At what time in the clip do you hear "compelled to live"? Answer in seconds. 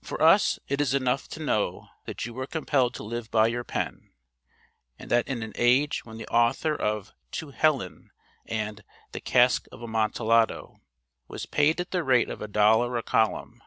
2.46-3.28